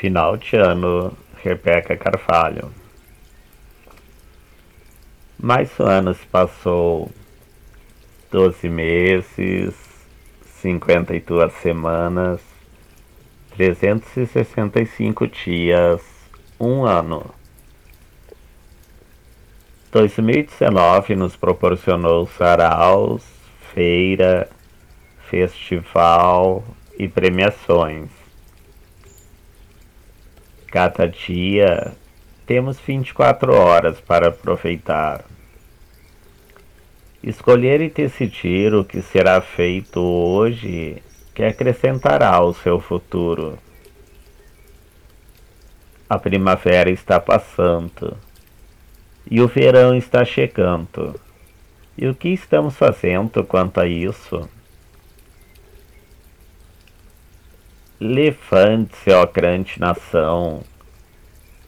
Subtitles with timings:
[0.00, 1.14] Final de ano,
[1.44, 2.72] Rebeca Carvalho.
[5.38, 7.10] Mais um ano se passou,
[8.30, 9.74] doze meses,
[10.58, 12.40] cinquenta e duas semanas,
[13.54, 16.00] trezentos e sessenta e cinco dias,
[16.58, 17.34] um ano.
[19.92, 23.22] 2019 nos proporcionou saraus,
[23.74, 24.48] feira,
[25.28, 26.64] festival
[26.98, 28.19] e premiações.
[30.70, 31.96] Cada dia
[32.46, 35.24] temos 24 horas para aproveitar.
[37.22, 41.02] Escolher e decidir o que será feito hoje
[41.34, 43.58] que acrescentará ao seu futuro.
[46.08, 48.16] A primavera está passando
[49.28, 51.18] e o verão está chegando.
[51.98, 54.48] E o que estamos fazendo quanto a isso?
[58.00, 60.62] Levante-se, ó grande nação.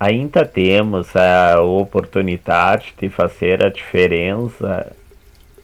[0.00, 4.96] Ainda temos a oportunidade de fazer a diferença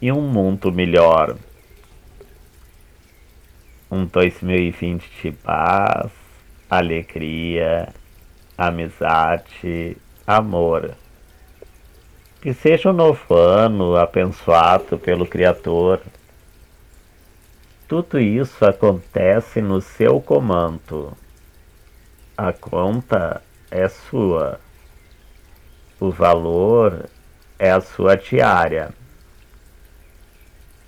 [0.03, 1.37] em um mundo melhor.
[3.91, 6.11] Um 2020 de paz,
[6.69, 7.89] alegria,
[8.59, 10.91] amizade, amor.
[12.43, 16.03] Que seja um novo ano abençoado pelo Criador
[17.89, 21.17] tudo isso acontece no seu comando.
[22.37, 24.61] A conta é sua.
[25.99, 27.09] O valor
[27.59, 28.91] é a sua diária.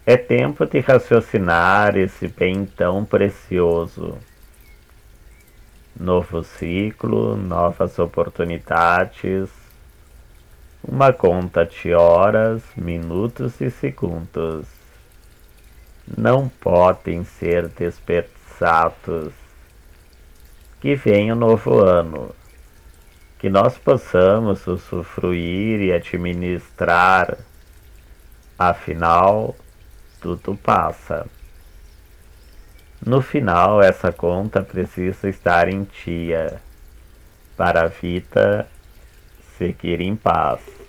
[0.04, 4.18] É tempo de raciocinar esse bem tão precioso.
[5.98, 9.48] Novo ciclo, novas oportunidades,
[10.86, 14.79] uma conta de horas, minutos e segundos
[16.16, 19.32] não podem ser desperdiçados.
[20.80, 22.34] Que venha o novo ano,
[23.38, 27.36] que nós possamos usufruir e administrar,
[28.58, 29.54] afinal,
[30.20, 31.26] tudo passa.
[33.04, 36.60] No final, essa conta precisa estar em dia,
[37.56, 38.66] para a vida
[39.58, 40.79] seguir em paz.